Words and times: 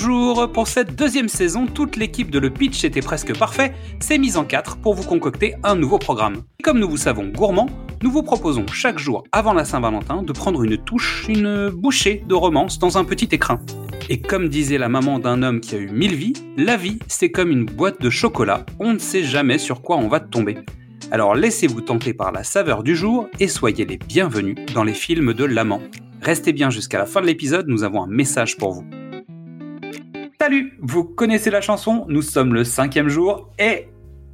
Bonjour 0.00 0.52
Pour 0.52 0.68
cette 0.68 0.94
deuxième 0.94 1.28
saison, 1.28 1.66
toute 1.66 1.96
l'équipe 1.96 2.30
de 2.30 2.38
Le 2.38 2.50
Pitch 2.50 2.84
était 2.84 3.00
presque 3.00 3.36
parfait, 3.36 3.72
s'est 3.98 4.16
mise 4.16 4.36
en 4.36 4.44
quatre 4.44 4.76
pour 4.76 4.94
vous 4.94 5.02
concocter 5.02 5.56
un 5.64 5.74
nouveau 5.74 5.98
programme. 5.98 6.42
comme 6.62 6.78
nous 6.78 6.88
vous 6.88 6.96
savons 6.96 7.26
gourmands, 7.26 7.68
nous 8.00 8.12
vous 8.12 8.22
proposons 8.22 8.64
chaque 8.68 9.00
jour 9.00 9.24
avant 9.32 9.54
la 9.54 9.64
Saint-Valentin 9.64 10.22
de 10.22 10.32
prendre 10.32 10.62
une 10.62 10.78
touche, 10.78 11.26
une 11.28 11.70
bouchée 11.70 12.22
de 12.28 12.34
romance 12.34 12.78
dans 12.78 12.96
un 12.96 13.02
petit 13.02 13.28
écrin. 13.32 13.60
Et 14.08 14.20
comme 14.20 14.48
disait 14.48 14.78
la 14.78 14.88
maman 14.88 15.18
d'un 15.18 15.42
homme 15.42 15.58
qui 15.58 15.74
a 15.74 15.78
eu 15.78 15.88
mille 15.88 16.14
vies, 16.14 16.34
la 16.56 16.76
vie 16.76 17.00
c'est 17.08 17.32
comme 17.32 17.50
une 17.50 17.66
boîte 17.66 18.00
de 18.00 18.08
chocolat, 18.08 18.66
on 18.78 18.92
ne 18.92 18.98
sait 18.98 19.24
jamais 19.24 19.58
sur 19.58 19.82
quoi 19.82 19.96
on 19.96 20.06
va 20.06 20.20
tomber. 20.20 20.58
Alors 21.10 21.34
laissez-vous 21.34 21.80
tenter 21.80 22.14
par 22.14 22.30
la 22.30 22.44
saveur 22.44 22.84
du 22.84 22.94
jour 22.94 23.26
et 23.40 23.48
soyez 23.48 23.84
les 23.84 23.96
bienvenus 23.98 24.54
dans 24.72 24.84
les 24.84 24.94
films 24.94 25.34
de 25.34 25.44
l'amant. 25.44 25.82
Restez 26.22 26.52
bien 26.52 26.70
jusqu'à 26.70 26.98
la 26.98 27.06
fin 27.06 27.20
de 27.20 27.26
l'épisode, 27.26 27.66
nous 27.66 27.82
avons 27.82 28.04
un 28.04 28.08
message 28.08 28.58
pour 28.58 28.70
vous. 28.70 28.84
Salut 30.40 30.78
Vous 30.80 31.02
connaissez 31.02 31.50
la 31.50 31.60
chanson, 31.60 32.06
nous 32.08 32.22
sommes 32.22 32.54
le 32.54 32.62
cinquième 32.62 33.08
jour 33.08 33.50
et 33.58 33.88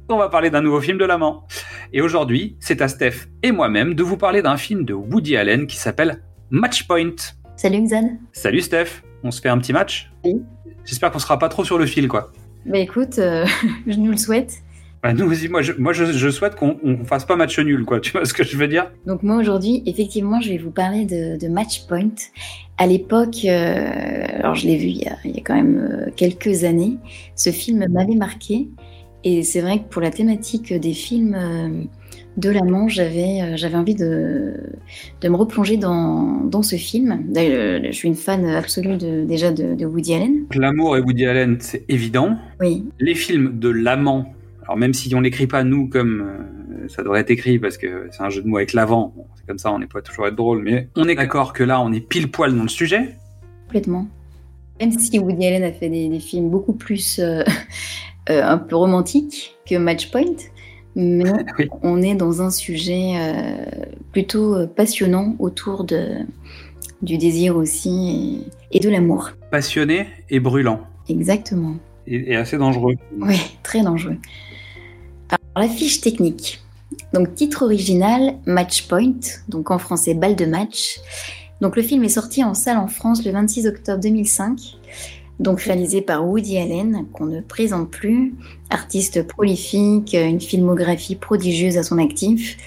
on 0.07 0.17
va 0.17 0.29
parler 0.29 0.51
d'un 0.51 0.61
nouveau 0.61 0.79
film 0.79 0.99
de 0.99 1.05
l'amant. 1.05 1.47
Et 1.93 2.01
aujourd'hui, 2.01 2.57
c'est 2.59 2.83
à 2.83 2.87
Steph 2.87 3.25
et 3.41 3.51
moi-même 3.51 3.95
de 3.95 4.03
vous 4.03 4.15
parler 4.15 4.43
d'un 4.43 4.55
film 4.55 4.85
de 4.85 4.93
Woody 4.93 5.35
Allen 5.35 5.65
qui 5.65 5.77
s'appelle 5.77 6.21
Matchpoint. 6.51 7.15
Salut 7.55 7.81
Xan. 7.81 8.19
Salut 8.33 8.61
Steph, 8.61 9.01
on 9.23 9.31
se 9.31 9.41
fait 9.41 9.49
un 9.49 9.57
petit 9.57 9.73
match? 9.73 10.11
Oui. 10.23 10.35
J'espère 10.85 11.09
qu'on 11.09 11.17
sera 11.17 11.39
pas 11.39 11.49
trop 11.49 11.65
sur 11.65 11.79
le 11.79 11.87
fil 11.87 12.07
quoi. 12.07 12.31
Bah 12.67 12.77
écoute, 12.77 13.17
euh, 13.17 13.47
je 13.87 13.97
nous 13.97 14.11
le 14.11 14.17
souhaite. 14.17 14.61
Bah, 15.05 15.13
nous 15.13 15.31
aussi, 15.31 15.49
moi, 15.49 15.61
je, 15.61 15.71
moi 15.73 15.93
je, 15.93 16.29
souhaite 16.31 16.55
qu'on 16.55 16.79
fasse 17.05 17.25
pas 17.25 17.35
match 17.35 17.59
nul, 17.59 17.85
quoi. 17.85 17.99
Tu 17.99 18.11
vois 18.11 18.25
ce 18.25 18.33
que 18.33 18.43
je 18.43 18.57
veux 18.57 18.67
dire? 18.67 18.91
Donc 19.05 19.21
moi 19.21 19.35
aujourd'hui, 19.35 19.83
effectivement, 19.85 20.41
je 20.41 20.49
vais 20.49 20.57
vous 20.57 20.71
parler 20.71 21.05
de, 21.05 21.37
de 21.37 21.47
Matchpoint. 21.47 22.15
À 22.79 22.87
l'époque, 22.87 23.45
euh, 23.45 24.25
alors 24.39 24.55
je 24.55 24.65
l'ai 24.65 24.77
vu 24.77 24.87
il 24.87 25.03
y, 25.03 25.07
a, 25.07 25.15
il 25.23 25.35
y, 25.35 25.39
a, 25.39 25.43
quand 25.43 25.53
même 25.53 25.77
euh, 25.77 26.09
quelques 26.15 26.63
années. 26.63 26.97
Ce 27.35 27.51
film 27.51 27.85
m'avait 27.87 28.15
marqué, 28.15 28.67
et 29.23 29.43
c'est 29.43 29.61
vrai 29.61 29.77
que 29.77 29.83
pour 29.89 30.01
la 30.01 30.09
thématique 30.09 30.73
des 30.73 30.93
films 30.93 31.35
euh, 31.35 31.83
de 32.37 32.49
l'amant, 32.49 32.87
j'avais 32.87 33.55
j'avais 33.57 33.77
envie 33.77 33.93
de, 33.93 34.55
de 35.21 35.29
me 35.29 35.35
replonger 35.35 35.77
dans, 35.77 36.41
dans 36.45 36.63
ce 36.63 36.77
film. 36.77 37.27
Je 37.35 37.91
suis 37.91 38.07
une 38.07 38.15
fan 38.15 38.43
absolue 38.47 38.97
de, 38.97 39.23
déjà 39.23 39.51
de, 39.51 39.75
de 39.75 39.85
Woody 39.85 40.15
Allen. 40.15 40.45
L'amour 40.55 40.97
et 40.97 41.01
Woody 41.01 41.27
Allen, 41.27 41.57
c'est 41.59 41.85
évident. 41.89 42.39
Oui. 42.59 42.85
Les 42.99 43.13
films 43.13 43.59
de 43.59 43.69
l'amant 43.69 44.33
alors 44.65 44.77
même 44.77 44.93
si 44.93 45.13
on 45.13 45.21
l'écrit 45.21 45.47
pas 45.47 45.63
nous 45.63 45.87
comme 45.87 46.21
euh, 46.21 46.87
ça 46.87 47.03
devrait 47.03 47.21
être 47.21 47.29
écrit 47.29 47.59
parce 47.59 47.77
que 47.77 48.07
c'est 48.11 48.23
un 48.23 48.29
jeu 48.29 48.41
de 48.41 48.47
mots 48.47 48.57
avec 48.57 48.73
l'avant, 48.73 49.13
c'est 49.35 49.45
comme 49.45 49.59
ça, 49.59 49.71
on 49.71 49.79
n'est 49.79 49.87
pas 49.87 50.01
toujours 50.01 50.27
être 50.27 50.35
drôle, 50.35 50.63
mais 50.63 50.89
on 50.95 51.07
est 51.07 51.15
d'accord 51.15 51.53
que 51.53 51.63
là 51.63 51.79
on 51.81 51.93
est 51.93 51.99
pile 51.99 52.31
poil 52.31 52.55
dans 52.55 52.63
le 52.63 52.69
sujet. 52.69 53.15
Complètement. 53.65 54.07
Même 54.79 54.91
si 54.91 55.19
Woody 55.19 55.45
Allen 55.45 55.63
a 55.63 55.71
fait 55.71 55.89
des, 55.89 56.19
films 56.19 56.49
beaucoup 56.49 56.73
plus 56.73 57.19
euh, 57.19 57.43
euh, 58.29 58.43
un 58.43 58.57
peu 58.57 58.75
romantiques 58.75 59.55
que 59.69 59.75
Matchpoint, 59.75 60.35
mais 60.95 61.31
on 61.83 62.01
est 62.01 62.15
dans 62.15 62.41
un 62.41 62.49
sujet 62.49 63.13
plutôt 64.11 64.67
passionnant 64.67 65.35
autour 65.39 65.83
de, 65.83 66.19
du 67.01 67.17
désir 67.17 67.55
aussi 67.55 68.43
et, 68.71 68.77
et 68.77 68.79
de 68.79 68.89
l'amour. 68.89 69.31
Passionné 69.51 70.07
et 70.29 70.39
brûlant. 70.39 70.81
Exactement. 71.07 71.75
Et, 72.07 72.35
assez 72.35 72.57
dangereux. 72.57 72.95
Oui, 73.19 73.39
très 73.63 73.81
dangereux. 73.81 74.17
Alors, 75.29 75.67
la 75.67 75.73
fiche 75.73 76.01
technique. 76.01 76.61
Donc, 77.13 77.33
titre 77.35 77.63
original, 77.63 78.35
Match 78.45 78.87
Point, 78.87 79.19
donc 79.49 79.71
en 79.71 79.79
français 79.79 80.13
balle 80.13 80.35
de 80.35 80.45
match. 80.45 80.99
Donc, 81.61 81.75
le 81.75 81.81
film 81.81 82.03
est 82.03 82.09
sorti 82.09 82.43
en 82.43 82.53
salle 82.53 82.77
en 82.77 82.87
France 82.87 83.25
le 83.25 83.31
26 83.31 83.67
octobre 83.67 84.01
2005. 84.01 84.59
Donc, 85.39 85.61
réalisé 85.61 86.01
par 86.01 86.27
Woody 86.27 86.57
Allen, 86.57 87.05
qu'on 87.11 87.25
ne 87.25 87.41
présente 87.41 87.89
plus, 87.89 88.35
artiste 88.69 89.25
prolifique, 89.27 90.13
une 90.13 90.39
filmographie 90.39 91.15
prodigieuse 91.15 91.77
à 91.77 91.83
son 91.83 91.97
actif. 91.97 92.57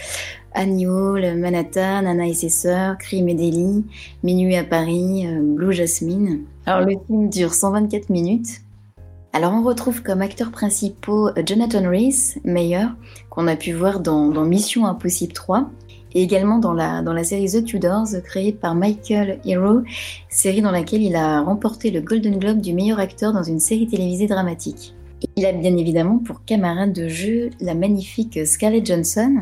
Annie 0.53 0.87
Hall, 0.87 1.37
Manhattan, 1.37 2.07
Anna 2.07 2.27
et 2.27 2.35
ses 2.35 2.49
sœurs, 2.49 2.99
Crime 2.99 3.29
et 3.29 3.35
délit, 3.35 3.85
Minuit 4.23 4.57
à 4.57 4.65
Paris, 4.65 5.27
euh, 5.27 5.41
Blue 5.41 5.73
Jasmine. 5.73 6.41
Alors, 6.67 6.87
le 6.87 6.97
film 7.07 7.31
dure 7.31 7.55
124 7.55 8.11
minutes. 8.11 8.63
Alors 9.33 9.53
on 9.53 9.63
retrouve 9.63 10.03
comme 10.03 10.23
acteurs 10.23 10.51
principaux 10.51 11.29
euh, 11.29 11.43
Jonathan 11.45 11.89
Rhys, 11.89 12.41
meilleur, 12.45 12.91
qu'on 13.31 13.47
a 13.47 13.57
pu 13.57 13.73
voir 13.73 14.01
dans, 14.01 14.31
Mission 14.45 14.87
Impossible 14.87 15.35
3, 15.35 15.71
et 16.15 16.23
également 16.23 16.59
dans 16.59 16.73
la, 16.73 17.03
dans 17.03 17.13
la 17.13 17.25
série 17.25 17.51
The 17.51 17.65
Tudors, 17.65 18.07
créée 18.25 18.53
par 18.53 18.75
Michael 18.75 19.39
Hero, 19.45 19.83
série 20.31 20.63
dans 20.63 20.71
laquelle 20.71 21.03
il 21.03 21.15
a 21.15 21.43
remporté 21.43 21.91
le 21.91 22.01
Golden 22.01 22.39
Globe 22.39 22.61
du 22.61 22.73
meilleur 22.73 22.99
acteur 22.99 23.33
dans 23.33 23.43
une 23.43 23.61
série 23.61 23.87
télévisée 23.87 24.27
dramatique. 24.27 24.95
Il 25.37 25.45
a 25.45 25.53
bien 25.53 25.77
évidemment 25.77 26.19
pour 26.19 26.45
camarade 26.45 26.93
de 26.93 27.09
jeu 27.09 27.51
la 27.61 27.75
magnifique 27.75 28.47
Scarlett 28.47 28.87
Johansson, 28.87 29.37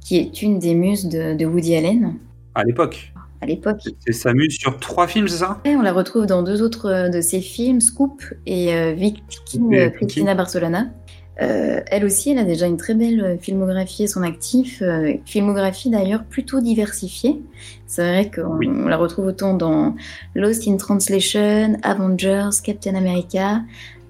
qui 0.00 0.16
est 0.16 0.40
une 0.40 0.58
des 0.58 0.74
muses 0.74 1.08
de 1.08 1.44
Woody 1.44 1.76
Allen. 1.76 2.14
À 2.54 2.64
l'époque 2.64 3.12
à 3.40 3.46
l'époque. 3.46 3.80
C'est 4.00 4.12
s'amuse 4.12 4.56
sur 4.56 4.78
trois 4.78 5.06
films, 5.06 5.28
c'est 5.28 5.38
ça? 5.38 5.60
On 5.64 5.82
la 5.82 5.92
retrouve 5.92 6.26
dans 6.26 6.42
deux 6.42 6.62
autres 6.62 6.86
euh, 6.86 7.08
de 7.08 7.20
ses 7.20 7.40
films, 7.40 7.80
Scoop 7.80 8.22
et 8.46 8.74
euh, 8.74 8.92
Victime 8.92 9.72
euh, 9.72 9.90
Christina 9.90 10.34
Barcelona. 10.34 10.90
elle 11.36 12.04
aussi, 12.04 12.30
elle 12.30 12.38
a 12.38 12.44
déjà 12.44 12.66
une 12.66 12.76
très 12.76 12.94
belle 12.94 13.38
filmographie 13.40 14.04
à 14.04 14.08
son 14.08 14.22
actif, 14.22 14.82
filmographie 15.24 15.88
d'ailleurs 15.88 16.24
plutôt 16.24 16.60
diversifiée. 16.60 17.40
C'est 17.86 18.02
vrai 18.02 18.30
qu'on 18.30 18.86
la 18.86 18.98
retrouve 18.98 19.26
autant 19.26 19.54
dans 19.54 19.96
Lost 20.34 20.68
in 20.68 20.76
Translation, 20.76 21.78
Avengers, 21.82 22.50
Captain 22.62 22.94
America, 22.94 23.62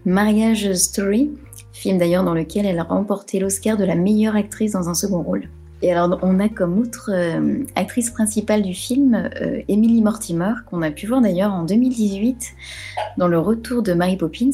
Mariage 0.05 0.73
Story, 0.73 1.31
film 1.73 1.99
d'ailleurs 1.99 2.25
dans 2.25 2.35
lequel 2.35 2.67
elle 2.67 2.81
a 2.81 2.83
remporté 2.83 3.39
l'Oscar 3.39 3.77
de 3.77 3.85
la 3.85 3.95
meilleure 3.95 4.35
actrice 4.35 4.73
dans 4.73 4.89
un 4.89 4.95
second 4.95 5.23
rôle. 5.23 5.49
Et 5.83 5.93
alors, 5.93 6.19
on 6.23 6.39
a 6.41 6.49
comme 6.49 6.79
autre 6.79 7.11
euh, 7.13 7.65
actrice 7.75 8.11
principale 8.11 8.63
du 8.63 8.75
film 8.75 9.31
euh, 9.41 9.63
Emily 9.69 10.03
Mortimer, 10.03 10.53
qu'on 10.67 10.83
a 10.83 10.91
pu 10.91 11.07
voir 11.07 11.23
d'ailleurs 11.23 11.53
en 11.53 11.65
2018 11.65 12.53
dans 13.17 13.29
Le 13.29 13.39
Retour 13.39 13.83
de 13.83 13.95
Mary 13.95 14.17
Poppins. 14.17 14.51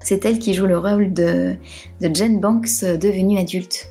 C'est 0.00 0.24
elle 0.24 0.38
qui 0.38 0.52
joue 0.52 0.66
le 0.66 0.78
rôle 0.78 1.12
de, 1.12 1.54
de 2.02 2.14
Jane 2.14 2.38
Banks 2.38 2.82
euh, 2.82 2.98
devenue 2.98 3.38
adulte. 3.38 3.88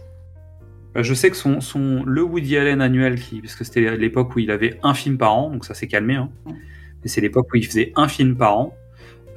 Je 0.96 1.14
sais 1.14 1.30
que 1.32 1.38
son, 1.38 1.62
son, 1.62 2.04
le 2.04 2.22
Woody 2.22 2.58
Allen 2.58 2.82
annuel, 2.82 3.20
qui, 3.20 3.42
parce 3.42 3.56
que 3.56 3.64
c'était 3.64 3.96
l'époque 3.98 4.36
où 4.36 4.40
il 4.40 4.52
avait 4.52 4.80
un 4.84 4.94
film 4.94 5.18
par 5.18 5.36
an, 5.36 5.50
donc 5.50 5.66
ça 5.66 5.74
s'est 5.74 5.88
calmé, 5.88 6.16
hein. 6.16 6.30
mais 6.48 7.08
c'est 7.08 7.22
l'époque 7.22 7.48
où 7.54 7.58
il 7.58 7.66
faisait 7.66 7.92
un 7.96 8.08
film 8.08 8.36
par 8.36 8.58
an. 8.58 8.74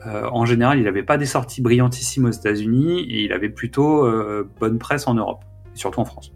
en 0.06 0.46
général, 0.46 0.78
il 0.78 0.84
n'avait 0.84 1.02
pas 1.02 1.18
des 1.18 1.26
sorties 1.26 1.60
brillantissimes 1.60 2.24
aux 2.24 2.30
États-Unis 2.30 3.00
et 3.00 3.24
il 3.24 3.32
avait 3.34 3.50
plutôt 3.50 4.10
bonne 4.60 4.78
presse 4.78 5.06
en 5.06 5.14
Europe, 5.14 5.44
et 5.74 5.78
surtout 5.78 6.00
en 6.00 6.06
France. 6.06 6.32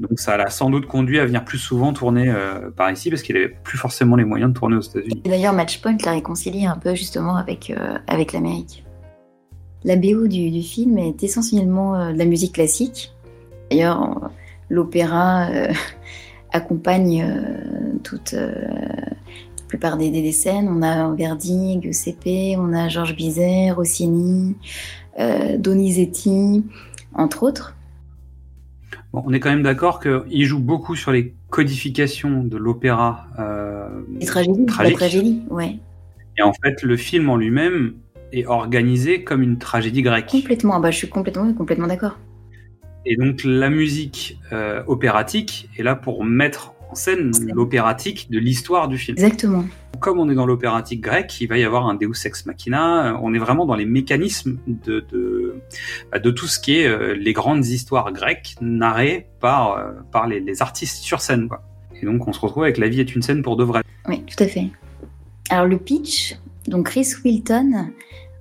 Donc 0.00 0.18
ça 0.18 0.38
l'a 0.38 0.48
sans 0.48 0.70
doute 0.70 0.86
conduit 0.86 1.20
à 1.20 1.26
venir 1.26 1.44
plus 1.44 1.58
souvent 1.58 1.92
tourner 1.92 2.30
euh, 2.30 2.70
par 2.70 2.90
ici 2.90 3.10
parce 3.10 3.22
qu'il 3.22 3.36
avait 3.36 3.50
plus 3.50 3.76
forcément 3.76 4.16
les 4.16 4.24
moyens 4.24 4.50
de 4.52 4.58
tourner 4.58 4.76
aux 4.76 4.80
États-Unis. 4.80 5.22
D'ailleurs, 5.26 5.52
Matchpoint 5.52 5.96
l'a 6.04 6.12
réconcilié 6.12 6.64
un 6.64 6.76
peu 6.76 6.94
justement 6.94 7.36
avec, 7.36 7.70
euh, 7.70 7.98
avec 8.06 8.32
l'Amérique. 8.32 8.84
La 9.84 9.96
BO 9.96 10.26
du, 10.26 10.50
du, 10.50 10.62
film 10.62 10.96
est 10.96 11.22
essentiellement 11.22 11.94
euh, 11.94 12.12
de 12.12 12.18
la 12.18 12.24
musique 12.24 12.54
classique. 12.54 13.12
D'ailleurs, 13.70 14.30
l'opéra 14.70 15.48
accompagne 16.52 17.24
toute 18.02 18.32
la 18.32 18.48
plupart 19.68 19.96
des, 19.96 20.10
des, 20.10 20.32
scènes. 20.32 20.68
On 20.68 20.82
a 20.82 21.14
Verdi, 21.14 21.78
Giuseppe, 21.80 22.56
on 22.58 22.72
a 22.72 22.88
Georges 22.88 23.14
Bizet, 23.14 23.70
Rossini, 23.70 24.56
Donizetti, 25.58 26.64
entre 27.14 27.44
autres 27.44 27.76
on 29.12 29.32
est 29.32 29.40
quand 29.40 29.50
même 29.50 29.62
d'accord 29.62 30.00
qu'il 30.00 30.44
joue 30.44 30.60
beaucoup 30.60 30.94
sur 30.94 31.10
les 31.12 31.34
codifications 31.48 32.44
de 32.44 32.56
l'opéra. 32.56 33.26
Euh, 33.38 33.88
tragédie, 34.24 34.66
la 34.78 34.90
tragédie, 34.92 35.42
ouais. 35.50 35.78
Et 36.38 36.42
en 36.42 36.52
fait, 36.52 36.82
le 36.82 36.96
film 36.96 37.28
en 37.28 37.36
lui-même 37.36 37.94
est 38.32 38.46
organisé 38.46 39.24
comme 39.24 39.42
une 39.42 39.58
tragédie 39.58 40.02
grecque. 40.02 40.28
Complètement, 40.28 40.78
bah, 40.80 40.90
je 40.90 40.96
suis 40.96 41.08
complètement, 41.08 41.52
complètement 41.52 41.88
d'accord. 41.88 42.18
Et 43.06 43.16
donc 43.16 43.42
la 43.44 43.70
musique 43.70 44.38
euh, 44.52 44.82
opératique 44.86 45.68
est 45.78 45.82
là 45.82 45.96
pour 45.96 46.22
mettre 46.24 46.74
en 46.90 46.94
scène 46.94 47.32
l'opératique 47.54 48.30
de 48.30 48.38
l'histoire 48.38 48.88
du 48.88 48.98
film. 48.98 49.16
Exactement. 49.18 49.64
Comme 50.00 50.18
on 50.18 50.30
est 50.30 50.34
dans 50.34 50.46
l'opératique 50.46 51.00
grecque, 51.00 51.40
il 51.40 51.46
va 51.46 51.58
y 51.58 51.64
avoir 51.64 51.86
un 51.86 51.94
Deus 51.94 52.24
ex 52.24 52.46
machina. 52.46 53.18
On 53.22 53.34
est 53.34 53.38
vraiment 53.38 53.66
dans 53.66 53.74
les 53.74 53.84
mécanismes 53.84 54.58
de, 54.66 55.04
de, 55.10 55.56
bah, 56.10 56.18
de 56.18 56.30
tout 56.30 56.46
ce 56.46 56.58
qui 56.58 56.78
est 56.78 56.86
euh, 56.86 57.14
les 57.14 57.32
grandes 57.32 57.66
histoires 57.66 58.12
grecques 58.12 58.56
narrées 58.60 59.26
par, 59.40 59.72
euh, 59.72 59.92
par 60.10 60.26
les, 60.26 60.40
les, 60.40 60.62
artistes 60.62 61.02
sur 61.02 61.20
scène. 61.20 61.48
Quoi. 61.48 61.62
Et 62.00 62.06
donc 62.06 62.26
on 62.26 62.32
se 62.32 62.40
retrouve 62.40 62.64
avec 62.64 62.78
La 62.78 62.88
vie 62.88 63.00
est 63.00 63.14
une 63.14 63.22
scène 63.22 63.42
pour 63.42 63.56
de 63.56 63.64
vrai. 63.64 63.82
Oui, 64.08 64.24
tout 64.24 64.42
à 64.42 64.46
fait. 64.46 64.68
Alors 65.50 65.66
le 65.66 65.78
pitch, 65.78 66.38
donc 66.66 66.86
Chris 66.86 67.08
Wilton, 67.24 67.90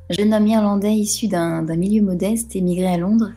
jeune 0.10 0.34
homme 0.34 0.48
irlandais 0.48 0.94
issu 0.94 1.28
d'un 1.28 1.62
milieu 1.76 2.02
modeste, 2.02 2.56
émigré 2.56 2.88
à 2.88 2.98
Londres, 2.98 3.32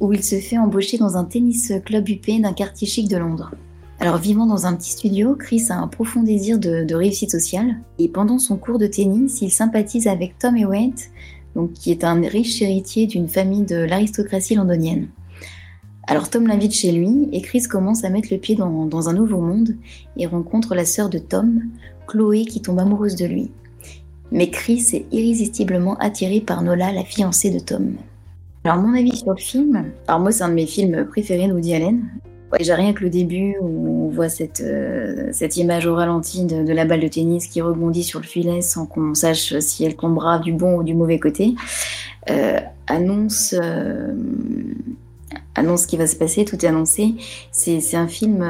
où 0.00 0.12
il 0.12 0.24
se 0.24 0.40
fait 0.40 0.58
embaucher 0.58 0.98
dans 0.98 1.16
un 1.16 1.24
tennis 1.24 1.72
club 1.84 2.08
UP 2.08 2.40
d'un 2.40 2.52
quartier 2.52 2.86
chic 2.86 3.08
de 3.08 3.16
Londres. 3.16 3.52
Alors, 4.02 4.16
vivant 4.16 4.46
dans 4.46 4.64
un 4.64 4.74
petit 4.74 4.92
studio, 4.92 5.36
Chris 5.36 5.66
a 5.68 5.76
un 5.76 5.86
profond 5.86 6.22
désir 6.22 6.58
de, 6.58 6.94
réussite 6.94 7.30
sociale. 7.30 7.76
Et 7.98 8.08
pendant 8.08 8.38
son 8.38 8.56
cours 8.56 8.78
de 8.78 8.86
tennis, 8.86 9.42
il 9.42 9.50
sympathise 9.50 10.06
avec 10.06 10.38
Tom 10.38 10.56
Hewitt, 10.56 11.10
donc, 11.54 11.74
qui 11.74 11.90
est 11.90 12.02
un 12.02 12.18
riche 12.22 12.62
héritier 12.62 13.06
d'une 13.06 13.28
famille 13.28 13.64
de 13.64 13.76
l'aristocratie 13.76 14.54
londonienne. 14.54 15.08
Alors 16.06 16.30
Tom 16.30 16.46
l'invite 16.46 16.72
chez 16.72 16.92
lui 16.92 17.28
et 17.30 17.42
Chris 17.42 17.64
commence 17.64 18.02
à 18.02 18.10
mettre 18.10 18.28
le 18.32 18.38
pied 18.38 18.56
dans, 18.56 18.86
dans, 18.86 19.08
un 19.08 19.12
nouveau 19.12 19.40
monde 19.40 19.76
et 20.16 20.26
rencontre 20.26 20.74
la 20.74 20.86
sœur 20.86 21.08
de 21.10 21.18
Tom, 21.18 21.62
Chloé, 22.08 22.46
qui 22.46 22.62
tombe 22.62 22.80
amoureuse 22.80 23.16
de 23.16 23.26
lui. 23.26 23.52
Mais 24.32 24.50
Chris 24.50 24.88
est 24.92 25.06
irrésistiblement 25.12 25.96
attiré 25.98 26.40
par 26.40 26.62
Nola, 26.62 26.90
la 26.90 27.04
fiancée 27.04 27.50
de 27.50 27.60
Tom. 27.60 27.96
Alors 28.64 28.78
mon 28.78 28.94
avis 28.94 29.14
sur 29.14 29.30
le 29.30 29.36
film, 29.36 29.92
alors 30.08 30.20
moi 30.20 30.32
c'est 30.32 30.42
un 30.42 30.48
de 30.48 30.54
mes 30.54 30.66
films 30.66 31.06
préférés 31.06 31.52
Woody 31.52 31.74
Allen. 31.74 32.08
J'ai 32.58 32.74
rien 32.74 32.92
que 32.92 33.04
le 33.04 33.10
début 33.10 33.56
où 33.60 34.06
on 34.06 34.08
voit 34.08 34.28
cette, 34.28 34.60
euh, 34.60 35.30
image 35.56 35.86
au 35.86 35.94
ralenti 35.94 36.44
de, 36.44 36.72
la 36.72 36.84
balle 36.84 37.00
de 37.00 37.08
tennis 37.08 37.46
qui 37.46 37.60
rebondit 37.60 38.02
sur 38.02 38.20
le 38.20 38.26
filet 38.26 38.60
sans 38.60 38.86
qu'on 38.86 39.14
sache 39.14 39.58
si 39.60 39.84
elle 39.84 39.94
tombera 39.94 40.38
du 40.38 40.52
bon 40.52 40.78
ou 40.78 40.82
du 40.82 40.94
mauvais 40.94 41.18
côté, 41.18 41.54
euh, 42.28 42.58
annonce, 42.88 43.54
euh, 43.60 44.12
annonce 45.54 45.82
ce 45.82 45.86
qui 45.86 45.96
va 45.96 46.06
se 46.06 46.16
passer, 46.16 46.44
tout 46.44 46.56
est 46.64 46.68
annoncé. 46.68 47.14
C'est 47.52 47.94
un 47.94 48.08
film 48.08 48.44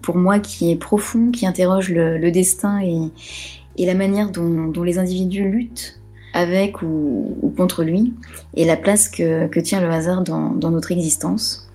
pour 0.00 0.16
moi 0.16 0.38
qui 0.38 0.70
est 0.70 0.76
profond, 0.76 1.30
qui 1.30 1.46
interroge 1.46 1.90
le, 1.90 2.30
destin 2.30 2.80
et 2.80 3.86
la 3.86 3.94
manière 3.94 4.30
dont, 4.30 4.82
les 4.82 4.98
individus 4.98 5.48
luttent 5.48 6.00
avec 6.34 6.82
ou, 6.82 7.52
contre 7.56 7.82
lui, 7.82 8.14
et 8.54 8.64
la 8.64 8.76
place 8.76 9.08
que, 9.08 9.60
tient 9.60 9.80
le 9.80 9.90
hasard 9.90 10.22
dans, 10.22 10.70
notre 10.70 10.92
existence. 10.92 11.67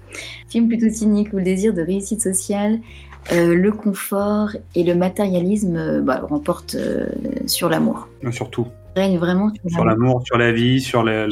Film 0.49 0.67
plutôt 0.67 0.89
cynique 0.89 1.33
où 1.33 1.37
le 1.37 1.43
désir 1.43 1.73
de 1.73 1.81
réussite 1.81 2.21
sociale, 2.21 2.79
euh, 3.31 3.55
le 3.55 3.71
confort 3.71 4.49
et 4.75 4.83
le 4.83 4.95
matérialisme 4.95 5.75
euh, 5.77 6.01
bah, 6.01 6.21
remportent 6.23 6.75
euh, 6.75 7.07
sur 7.47 7.69
l'amour. 7.69 8.07
Surtout. 8.31 8.67
Règne 8.95 9.17
vraiment 9.17 9.51
sur 9.67 9.85
l'amour, 9.85 10.21
sur 10.25 10.37
la 10.37 10.51
vie, 10.51 10.79
sur 10.81 11.03
la, 11.03 11.27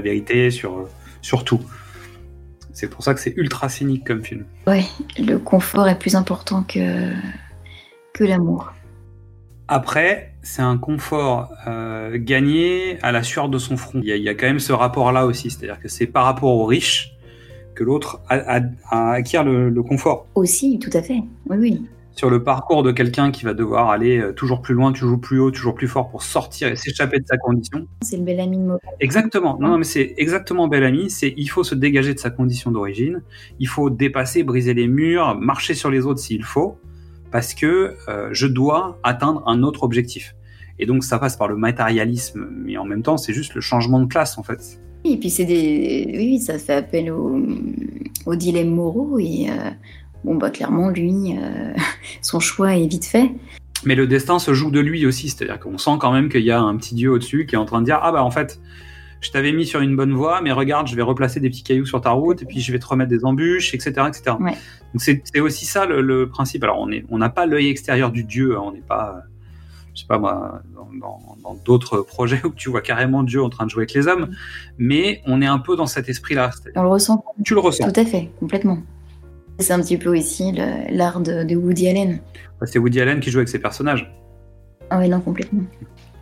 vérité, 0.00 0.50
sur, 0.50 0.88
sur 1.22 1.44
tout. 1.44 1.60
C'est 2.72 2.88
pour 2.88 3.04
ça 3.04 3.14
que 3.14 3.20
c'est 3.20 3.34
ultra 3.36 3.68
cynique 3.68 4.06
comme 4.06 4.22
film. 4.22 4.44
Ouais, 4.66 4.84
le 5.18 5.38
confort 5.38 5.88
est 5.88 5.98
plus 5.98 6.16
important 6.16 6.64
que, 6.64 7.12
que 8.12 8.24
l'amour. 8.24 8.72
Après, 9.68 10.34
c'est 10.42 10.62
un 10.62 10.76
confort 10.76 11.50
euh, 11.66 12.18
gagné 12.18 12.98
à 13.02 13.12
la 13.12 13.22
sueur 13.22 13.48
de 13.48 13.58
son 13.58 13.76
front. 13.76 14.00
Il 14.02 14.08
y, 14.08 14.28
a, 14.28 14.34
quand 14.34 14.46
même 14.46 14.60
ce 14.60 14.72
rapport-là 14.72 15.24
aussi, 15.24 15.50
c'est-à-dire 15.50 15.80
que 15.80 15.88
c'est 15.88 16.06
par 16.06 16.24
rapport 16.24 16.50
aux 16.50 16.66
riches 16.66 17.12
que 17.74 17.84
l'autre 17.84 18.20
acquiert 18.28 19.44
le, 19.44 19.82
confort. 19.82 20.26
Aussi, 20.34 20.78
tout 20.78 20.90
à 20.92 21.02
fait. 21.02 21.22
Oui, 21.48 21.56
oui. 21.58 21.82
Sur 22.14 22.28
le 22.28 22.44
parcours 22.44 22.82
de 22.82 22.92
quelqu'un 22.92 23.30
qui 23.30 23.44
va 23.44 23.54
devoir 23.54 23.88
aller 23.88 24.18
euh, 24.18 24.32
toujours 24.32 24.60
plus 24.60 24.74
loin, 24.74 24.92
toujours 24.92 25.18
plus 25.18 25.40
haut, 25.40 25.50
toujours 25.50 25.74
plus 25.74 25.88
fort 25.88 26.10
pour 26.10 26.22
sortir 26.22 26.68
et 26.68 26.76
s'échapper 26.76 27.18
de 27.18 27.26
sa 27.26 27.38
condition. 27.38 27.86
C'est 28.02 28.18
le 28.18 28.22
bel 28.22 28.38
ami 28.38 28.58
de 28.58 28.78
Exactement. 29.00 29.58
Non, 29.58 29.68
non 29.68 29.78
mais 29.78 29.84
c'est 29.84 30.12
exactement 30.18 30.68
bel 30.68 30.84
ami. 30.84 31.08
C'est 31.08 31.32
il 31.38 31.48
faut 31.48 31.64
se 31.64 31.74
dégager 31.74 32.12
de 32.12 32.18
sa 32.18 32.28
condition 32.28 32.70
d'origine. 32.70 33.22
Il 33.60 33.66
faut 33.66 33.88
dépasser, 33.88 34.42
briser 34.42 34.74
les 34.74 34.88
murs, 34.88 35.38
marcher 35.40 35.72
sur 35.72 35.90
les 35.90 36.04
autres 36.04 36.20
s'il 36.20 36.44
faut 36.44 36.76
parce 37.32 37.54
que 37.54 37.96
euh, 38.08 38.28
je 38.32 38.46
dois 38.46 39.00
atteindre 39.02 39.42
un 39.46 39.62
autre 39.62 39.82
objectif. 39.82 40.36
Et 40.78 40.86
donc 40.86 41.02
ça 41.02 41.18
passe 41.18 41.36
par 41.36 41.48
le 41.48 41.56
matérialisme, 41.56 42.46
mais 42.52 42.76
en 42.76 42.84
même 42.84 43.02
temps 43.02 43.16
c'est 43.16 43.32
juste 43.32 43.54
le 43.54 43.60
changement 43.60 44.00
de 44.00 44.06
classe 44.06 44.38
en 44.38 44.42
fait. 44.42 44.80
Et 45.04 45.16
puis 45.16 45.30
c'est 45.30 45.44
des, 45.44 46.12
oui, 46.16 46.38
ça 46.38 46.58
fait 46.58 46.74
appel 46.74 47.10
au, 47.10 47.44
au 48.26 48.36
dilemme 48.36 48.70
moraux 48.70 49.18
et 49.18 49.48
euh, 49.50 49.70
bon 50.24 50.36
bah 50.36 50.50
clairement 50.50 50.90
lui, 50.90 51.36
euh, 51.36 51.74
son 52.22 52.40
choix 52.40 52.76
est 52.76 52.86
vite 52.86 53.04
fait. 53.04 53.30
Mais 53.84 53.96
le 53.96 54.06
destin 54.06 54.38
se 54.38 54.54
joue 54.54 54.70
de 54.70 54.78
lui 54.78 55.04
aussi, 55.06 55.28
c'est-à-dire 55.28 55.58
qu'on 55.58 55.76
sent 55.76 55.96
quand 55.98 56.12
même 56.12 56.28
qu'il 56.28 56.44
y 56.44 56.52
a 56.52 56.60
un 56.60 56.76
petit 56.76 56.94
dieu 56.94 57.10
au-dessus 57.10 57.46
qui 57.46 57.56
est 57.56 57.58
en 57.58 57.64
train 57.64 57.80
de 57.80 57.86
dire 57.86 57.98
ah 58.00 58.12
bah 58.12 58.22
en 58.22 58.30
fait 58.30 58.60
je 59.22 59.30
t'avais 59.30 59.52
mis 59.52 59.64
sur 59.64 59.80
une 59.80 59.94
bonne 59.94 60.12
voie, 60.12 60.40
mais 60.42 60.50
regarde, 60.50 60.88
je 60.88 60.96
vais 60.96 61.02
replacer 61.02 61.38
des 61.38 61.48
petits 61.48 61.62
cailloux 61.62 61.86
sur 61.86 62.00
ta 62.00 62.10
route, 62.10 62.42
et 62.42 62.44
puis 62.44 62.60
je 62.60 62.72
vais 62.72 62.80
te 62.80 62.86
remettre 62.86 63.08
des 63.08 63.24
embûches, 63.24 63.72
etc., 63.72 63.90
etc. 64.08 64.36
Donc 64.36 65.00
c'est 65.00 65.40
aussi 65.40 65.64
ça 65.64 65.86
le, 65.86 66.28
principe. 66.28 66.64
Alors 66.64 66.80
on 66.80 66.90
est, 66.90 67.04
on 67.08 67.18
n'a 67.18 67.28
pas 67.28 67.46
l'œil 67.46 67.68
extérieur 67.68 68.10
du 68.10 68.24
Dieu, 68.24 68.56
hein. 68.56 68.62
on 68.64 68.72
n'est 68.72 68.80
pas, 68.80 69.22
je 69.94 70.00
sais 70.00 70.06
pas 70.06 70.18
moi, 70.18 70.62
dans 70.74 71.54
d'autres 71.64 71.98
projets 71.98 72.40
où 72.44 72.50
tu 72.50 72.70
vois 72.70 72.80
carrément 72.80 73.22
Dieu 73.22 73.42
en 73.42 73.50
train 73.50 73.66
de 73.66 73.70
jouer 73.70 73.82
avec 73.82 73.94
les 73.94 74.06
hommes, 74.08 74.30
mais 74.78 75.20
on 75.26 75.42
est 75.42 75.46
un 75.46 75.58
peu 75.58 75.76
dans 75.76 75.86
cet 75.86 76.08
esprit-là. 76.08 76.50
On 76.74 76.82
le 76.82 76.88
ressent. 76.88 77.24
Tu 77.44 77.54
le 77.54 77.60
ressens. 77.60 77.90
Tout 77.90 78.00
à 78.00 78.04
fait, 78.04 78.30
complètement. 78.40 78.78
C'est 79.58 79.72
un 79.72 79.80
petit 79.80 79.98
peu 79.98 80.16
aussi 80.16 80.52
l'art 80.90 81.20
de, 81.20 81.54
Woody 81.54 81.88
Allen. 81.88 82.20
C'est 82.64 82.78
Woody 82.78 83.00
Allen 83.00 83.20
qui 83.20 83.30
joue 83.30 83.38
avec 83.38 83.48
ses 83.48 83.58
personnages. 83.58 84.10
Ah 84.90 84.98
oui, 84.98 85.08
non, 85.08 85.20
complètement. 85.20 85.62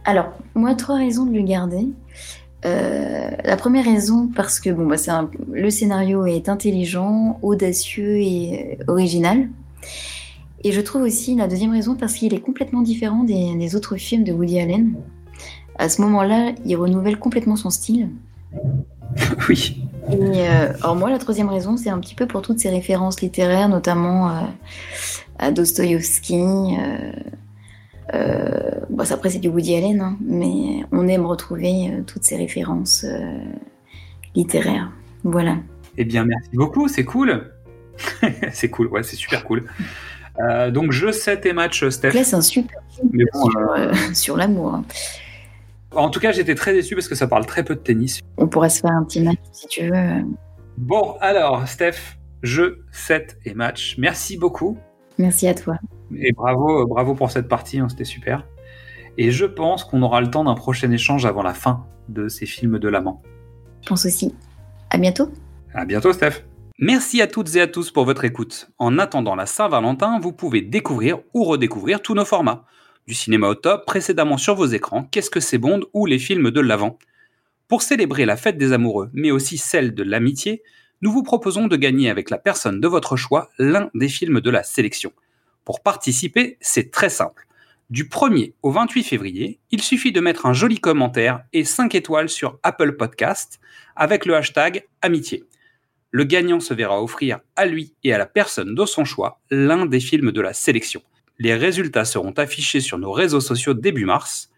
Alors, 0.04 0.32
moi, 0.54 0.74
trois 0.74 0.96
raisons 0.96 1.26
de 1.26 1.34
le 1.34 1.42
garder. 1.42 1.88
Euh, 2.66 3.30
la 3.44 3.56
première 3.56 3.84
raison, 3.84 4.28
parce 4.34 4.60
que 4.60 4.70
bon, 4.70 4.86
bah, 4.86 4.96
un, 5.08 5.30
le 5.52 5.70
scénario 5.70 6.26
est 6.26 6.48
intelligent, 6.48 7.38
audacieux 7.42 8.16
et 8.16 8.76
euh, 8.80 8.84
original. 8.92 9.48
Et 10.62 10.72
je 10.72 10.80
trouve 10.80 11.02
aussi 11.02 11.34
la 11.34 11.48
deuxième 11.48 11.72
raison 11.72 11.96
parce 11.96 12.14
qu'il 12.14 12.34
est 12.34 12.40
complètement 12.40 12.82
différent 12.82 13.24
des, 13.24 13.76
autres 13.76 13.96
films 13.96 14.24
de 14.24 14.32
Woody 14.32 14.60
Allen. 14.60 14.94
À 15.78 15.88
ce 15.88 16.02
moment-là, 16.02 16.52
il 16.64 16.76
renouvelle 16.76 17.18
complètement 17.18 17.56
son 17.56 17.70
style. 17.70 18.08
Oui. 19.48 19.82
Et, 20.12 20.48
euh, 20.48 20.72
alors 20.82 20.94
moi, 20.94 21.10
la 21.10 21.18
troisième 21.18 21.48
raison, 21.48 21.76
c'est 21.76 21.90
un 21.90 21.98
petit 21.98 22.14
peu 22.14 22.26
pour 22.26 22.42
toutes 22.42 22.60
ces 22.60 22.70
références 22.70 23.20
littéraires, 23.20 23.68
notamment 23.68 24.30
à 25.38 25.50
Dostoïevski, 25.50 26.38
euh, 28.14 28.70
bon, 28.88 29.10
après, 29.10 29.30
c'est 29.30 29.38
du 29.38 29.48
Woody 29.48 29.76
Allen, 29.76 30.00
hein, 30.00 30.16
mais 30.20 30.84
on 30.92 31.06
aime 31.08 31.26
retrouver 31.26 31.90
euh, 31.90 32.02
toutes 32.06 32.24
ces 32.24 32.36
références 32.36 33.04
euh, 33.04 33.38
littéraires. 34.34 34.90
Voilà. 35.22 35.58
Eh 35.96 36.04
bien, 36.04 36.24
merci 36.24 36.50
beaucoup, 36.54 36.88
c'est 36.88 37.04
cool. 37.04 37.52
c'est 38.52 38.70
cool, 38.70 38.88
ouais, 38.88 39.02
c'est 39.02 39.16
super 39.16 39.44
cool. 39.44 39.66
Donc, 40.70 40.92
je 40.92 41.10
sais 41.12 41.38
tes 41.40 41.52
matchs, 41.52 41.88
Steph. 41.88 42.12
Là, 42.12 42.24
c'est 42.24 42.36
un 42.36 42.40
super 42.40 42.80
film 42.90 43.24
sur, 44.14 44.36
l'amour. 44.36 44.82
En 45.92 46.10
tout 46.10 46.20
cas, 46.20 46.32
j'étais 46.32 46.54
très 46.54 46.72
déçu 46.72 46.94
parce 46.94 47.08
que 47.08 47.14
ça 47.14 47.26
parle 47.26 47.46
très 47.46 47.64
peu 47.64 47.74
de 47.74 47.80
tennis. 47.80 48.20
On 48.36 48.46
pourrait 48.46 48.70
se 48.70 48.80
faire 48.80 48.92
un 48.92 49.04
petit 49.04 49.20
match 49.20 49.38
si 49.52 49.66
tu 49.66 49.90
veux. 49.90 50.24
Bon, 50.78 51.16
alors, 51.20 51.66
Steph, 51.66 52.16
jeu, 52.42 52.84
set 52.92 53.38
et 53.44 53.54
match. 53.54 53.96
Merci 53.98 54.36
beaucoup. 54.36 54.78
Merci 55.18 55.48
à 55.48 55.54
toi. 55.54 55.76
Et 56.16 56.32
bravo, 56.32 56.86
bravo 56.86 57.14
pour 57.14 57.30
cette 57.30 57.48
partie, 57.48 57.78
hein, 57.78 57.88
c'était 57.88 58.04
super. 58.04 58.46
Et 59.18 59.30
je 59.30 59.44
pense 59.44 59.84
qu'on 59.84 60.02
aura 60.02 60.20
le 60.20 60.30
temps 60.30 60.44
d'un 60.44 60.54
prochain 60.54 60.90
échange 60.90 61.26
avant 61.26 61.42
la 61.42 61.54
fin 61.54 61.84
de 62.08 62.28
ces 62.28 62.46
films 62.46 62.78
de 62.78 62.88
l'amant. 62.88 63.22
Je 63.82 63.88
pense 63.88 64.06
aussi. 64.06 64.34
À 64.90 64.98
bientôt. 64.98 65.30
À 65.74 65.84
bientôt, 65.84 66.12
Steph. 66.12 66.42
Merci 66.82 67.20
à 67.20 67.26
toutes 67.26 67.56
et 67.56 67.60
à 67.60 67.66
tous 67.66 67.90
pour 67.90 68.06
votre 68.06 68.24
écoute. 68.24 68.70
En 68.78 68.98
attendant 68.98 69.34
la 69.34 69.44
Saint-Valentin, 69.44 70.18
vous 70.18 70.32
pouvez 70.32 70.62
découvrir 70.62 71.18
ou 71.34 71.44
redécouvrir 71.44 72.00
tous 72.00 72.14
nos 72.14 72.24
formats. 72.24 72.64
Du 73.06 73.12
cinéma 73.12 73.48
au 73.48 73.54
top, 73.54 73.84
précédemment 73.84 74.38
sur 74.38 74.54
vos 74.54 74.64
écrans, 74.64 75.06
Qu'est-ce 75.10 75.28
que 75.28 75.40
c'est 75.40 75.58
Bond 75.58 75.82
ou 75.92 76.06
les 76.06 76.18
films 76.18 76.50
de 76.50 76.60
l'Avent. 76.60 76.98
Pour 77.68 77.82
célébrer 77.82 78.24
la 78.24 78.38
fête 78.38 78.56
des 78.56 78.72
amoureux, 78.72 79.10
mais 79.12 79.30
aussi 79.30 79.58
celle 79.58 79.94
de 79.94 80.02
l'amitié, 80.02 80.62
nous 81.02 81.12
vous 81.12 81.22
proposons 81.22 81.66
de 81.66 81.76
gagner 81.76 82.08
avec 82.08 82.30
la 82.30 82.38
personne 82.38 82.80
de 82.80 82.88
votre 82.88 83.14
choix 83.14 83.50
l'un 83.58 83.90
des 83.92 84.08
films 84.08 84.40
de 84.40 84.48
la 84.48 84.62
sélection. 84.62 85.12
Pour 85.66 85.82
participer, 85.82 86.56
c'est 86.62 86.90
très 86.90 87.10
simple. 87.10 87.46
Du 87.90 88.04
1er 88.04 88.54
au 88.62 88.70
28 88.70 89.02
février, 89.02 89.58
il 89.70 89.82
suffit 89.82 90.12
de 90.12 90.20
mettre 90.22 90.46
un 90.46 90.54
joli 90.54 90.80
commentaire 90.80 91.42
et 91.52 91.64
5 91.64 91.94
étoiles 91.94 92.30
sur 92.30 92.58
Apple 92.62 92.96
Podcast 92.96 93.60
avec 93.96 94.24
le 94.24 94.34
hashtag 94.34 94.86
Amitié. 95.02 95.44
Le 96.10 96.24
gagnant 96.24 96.60
se 96.60 96.74
verra 96.74 97.02
offrir 97.02 97.40
à 97.56 97.66
lui 97.66 97.94
et 98.02 98.12
à 98.12 98.18
la 98.18 98.26
personne 98.26 98.74
de 98.74 98.84
son 98.84 99.04
choix 99.04 99.40
l'un 99.50 99.86
des 99.86 100.00
films 100.00 100.32
de 100.32 100.40
la 100.40 100.52
sélection. 100.52 101.02
Les 101.38 101.54
résultats 101.54 102.04
seront 102.04 102.32
affichés 102.32 102.80
sur 102.80 102.98
nos 102.98 103.12
réseaux 103.12 103.40
sociaux 103.40 103.74
début 103.74 104.04
mars. 104.04 104.50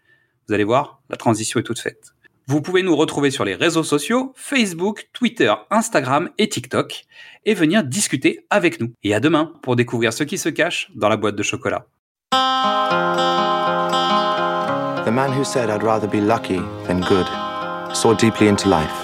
Vous 0.47 0.53
allez 0.53 0.63
voir, 0.63 1.01
la 1.09 1.15
transition 1.15 1.59
est 1.59 1.63
toute 1.63 1.79
faite. 1.79 2.13
Vous 2.45 2.61
pouvez 2.61 2.83
nous 2.83 2.95
retrouver 2.95 3.31
sur 3.31 3.45
les 3.45 3.55
réseaux 3.55 3.83
sociaux, 3.83 4.33
Facebook, 4.35 5.07
Twitter, 5.13 5.53
Instagram 5.69 6.29
et 6.37 6.49
TikTok, 6.49 7.05
et 7.45 7.53
venir 7.53 7.83
discuter 7.83 8.45
avec 8.49 8.81
nous. 8.81 8.91
Et 9.03 9.13
à 9.13 9.21
demain 9.21 9.53
pour 9.61 9.77
découvrir 9.77 10.11
ce 10.11 10.23
qui 10.23 10.37
se 10.37 10.49
cache 10.49 10.91
dans 10.95 11.07
la 11.07 11.15
boîte 11.15 11.35
de 11.35 11.43
chocolat. 11.43 11.85
The 15.05 15.11
man 15.11 15.31
who 15.31 15.43
said 15.43 15.69
I'd 15.69 15.83
rather 15.83 16.07
be 16.07 16.19
lucky 16.19 16.59
than 16.87 17.01
good 17.01 17.27
saw 17.93 18.13
deeply 18.13 18.47
into 18.47 18.69
life. 18.69 19.02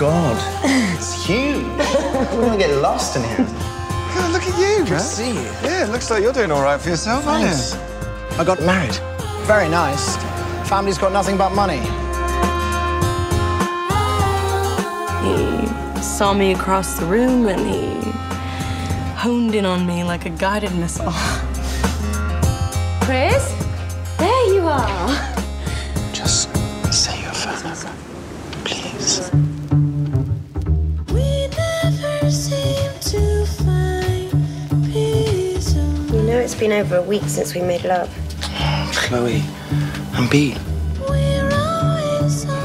God, 0.00 0.38
it's 0.64 1.26
huge. 1.26 1.62
We're 2.32 2.46
gonna 2.46 2.56
get 2.56 2.74
lost 2.80 3.16
in 3.16 3.22
here. 3.22 3.44
God, 4.14 4.32
look 4.32 4.42
at 4.44 4.58
you, 4.58 4.90
man. 4.90 4.98
see 4.98 5.28
you. 5.28 5.42
Yeah, 5.62 5.84
it 5.84 5.90
looks 5.90 6.10
like 6.10 6.22
you're 6.22 6.32
doing 6.32 6.50
all 6.50 6.62
right 6.62 6.80
for 6.80 6.88
yourself, 6.88 7.24
Thanks. 7.24 7.74
aren't 7.74 8.32
you? 8.32 8.40
I 8.40 8.44
got 8.44 8.62
married. 8.62 8.98
Very 9.46 9.68
nice. 9.68 10.16
Family's 10.66 10.96
got 10.96 11.12
nothing 11.12 11.36
but 11.36 11.50
money. 11.50 11.80
He 15.20 16.02
saw 16.02 16.32
me 16.32 16.54
across 16.54 16.98
the 16.98 17.04
room 17.04 17.46
and 17.46 17.60
he 17.60 18.10
honed 19.18 19.54
in 19.54 19.66
on 19.66 19.86
me 19.86 20.02
like 20.02 20.24
a 20.24 20.30
guided 20.30 20.74
missile. 20.76 21.12
Chris? 23.02 23.54
There 24.16 24.54
you 24.54 24.62
are. 24.62 25.39
Been 36.60 36.72
over 36.72 36.96
a 36.96 37.02
week 37.02 37.22
since 37.26 37.54
we 37.54 37.62
made 37.62 37.84
love. 37.84 38.10
Chloe. 38.92 39.42
I'm 40.12 40.28
Pete. 40.28 40.58
You're 40.98 41.48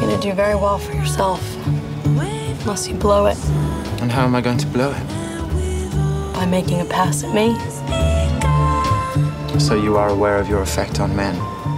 gonna 0.01 0.19
do 0.21 0.33
very 0.33 0.55
well 0.55 0.77
for 0.77 0.91
yourself. 0.91 1.41
Unless 2.05 2.87
you 2.89 2.95
blow 2.95 3.27
it 3.27 3.37
And 4.01 4.11
how 4.11 4.25
am 4.25 4.35
I 4.35 4.41
going 4.41 4.57
to 4.57 4.67
blow 4.67 4.91
it? 4.91 5.03
by 6.33 6.45
making 6.45 6.81
a 6.81 6.85
pass 6.85 7.23
at 7.23 7.33
me. 7.33 7.55
So 9.59 9.75
you 9.75 9.95
are 9.95 10.09
aware 10.09 10.37
of 10.39 10.49
your 10.49 10.61
effect 10.61 10.99
on 10.99 11.15
men. 11.15 11.33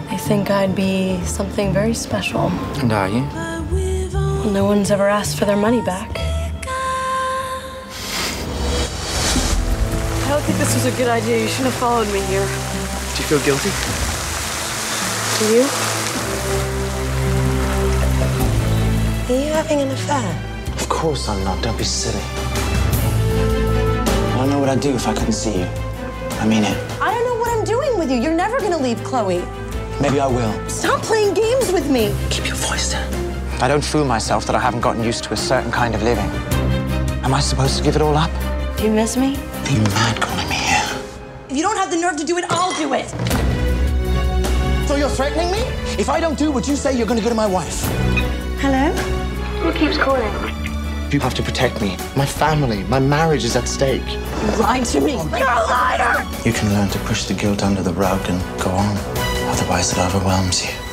I 0.10 0.18
think 0.18 0.50
I'd 0.50 0.76
be 0.76 1.24
something 1.24 1.72
very 1.72 1.94
special. 1.94 2.50
And 2.82 2.92
are 2.92 3.08
you? 3.08 3.22
Well, 4.12 4.50
no 4.50 4.66
one's 4.66 4.90
ever 4.90 5.08
asked 5.08 5.38
for 5.38 5.46
their 5.46 5.56
money 5.56 5.82
back. 5.82 6.18
Think 10.48 10.60
this 10.60 10.76
was 10.76 10.86
a 10.86 10.92
good 10.98 11.10
idea. 11.10 11.42
You 11.42 11.48
shouldn't 11.50 11.74
have 11.74 11.80
followed 11.82 12.08
me 12.08 12.22
here. 12.22 12.48
Do 12.48 13.18
you 13.20 13.28
feel 13.28 13.44
guilty? 13.44 13.70
Do 15.40 15.46
you? 15.54 15.64
Are 19.28 19.46
you 19.46 19.52
having 19.52 19.82
an 19.82 19.92
affair? 19.92 20.30
Of 20.80 20.88
course 20.88 21.28
I'm 21.28 21.44
not. 21.44 21.62
Don't 21.62 21.78
be 21.78 21.84
silly. 21.84 22.24
I 24.32 24.36
don't 24.38 24.50
know 24.50 24.60
what 24.60 24.70
I'd 24.70 24.80
do 24.80 24.96
if 24.96 25.06
I 25.06 25.14
couldn't 25.14 25.34
see 25.34 25.60
you. 25.60 25.68
I 26.40 26.48
mean 26.48 26.64
it. 26.64 26.78
I 27.02 27.14
don't 27.14 27.26
know 27.26 27.38
what 27.42 27.52
I'm 27.58 27.66
doing 27.66 27.98
with 28.00 28.10
you. 28.10 28.18
You're 28.18 28.40
never 28.46 28.58
gonna 28.62 28.78
leave 28.78 29.04
Chloe. 29.04 29.44
Maybe 30.00 30.22
I 30.22 30.28
will. 30.28 30.54
Stop 30.70 31.02
playing 31.02 31.34
games 31.34 31.74
with 31.74 31.90
me. 31.92 32.16
Keep 32.30 32.48
your 32.48 32.56
voice 32.56 32.94
down. 32.94 33.12
I 33.62 33.68
don't 33.68 33.84
fool 33.84 34.06
myself 34.06 34.46
that 34.46 34.56
I 34.56 34.60
haven't 34.60 34.82
gotten 34.82 35.04
used 35.04 35.26
to 35.26 35.34
a 35.34 35.38
certain 35.38 35.72
kind 35.74 35.94
of 35.94 36.04
living. 36.04 36.30
Am 37.26 37.34
I 37.34 37.42
supposed 37.42 37.78
to 37.80 37.84
give 37.84 37.98
it 37.98 38.02
all 38.02 38.16
up? 38.16 38.32
Do 38.78 38.86
you 38.86 38.92
miss 38.92 39.18
me? 39.18 39.36
Are 39.68 39.72
you 39.72 39.82
mad 39.82 40.22
calling 40.22 40.48
me 40.48 40.56
here? 40.56 40.98
If 41.50 41.58
you 41.58 41.62
don't 41.62 41.76
have 41.76 41.92
the 41.92 41.98
nerve 41.98 42.16
to 42.16 42.24
do 42.24 42.38
it, 42.38 42.46
I'll 42.48 42.74
do 42.78 42.94
it. 42.94 43.10
So 44.88 44.96
you're 44.96 45.10
threatening 45.10 45.52
me? 45.52 45.60
If 46.00 46.08
I 46.08 46.22
don't 46.22 46.40
do 46.40 46.52
what 46.52 46.70
you 46.70 46.78
say, 46.78 46.96
you're 46.96 47.06
going 47.06 47.20
to 47.20 47.24
go 47.24 47.28
to 47.28 47.36
my 47.36 47.48
wife. 47.48 47.82
Hello? 48.62 48.94
Who 49.64 49.74
keeps 49.74 49.98
calling? 49.98 50.32
You 51.12 51.20
have 51.20 51.34
to 51.34 51.44
protect 51.44 51.82
me. 51.82 51.98
My 52.16 52.26
family, 52.26 52.84
my 52.84 53.00
marriage 53.00 53.44
is 53.44 53.58
at 53.58 53.68
stake. 53.68 54.08
You 54.10 54.56
lied 54.58 54.86
to 54.86 55.02
me. 55.02 55.16
You're 55.16 55.52
a 55.52 55.68
liar. 55.68 56.26
You 56.46 56.54
can 56.54 56.72
learn 56.72 56.88
to 56.88 57.00
push 57.00 57.26
the 57.26 57.34
guilt 57.34 57.62
under 57.62 57.84
the 57.84 57.92
rug 57.92 58.22
and 58.30 58.40
go 58.62 58.70
on. 58.70 58.96
Otherwise, 59.50 59.92
it 59.92 59.98
overwhelms 59.98 60.64
you. 60.66 60.87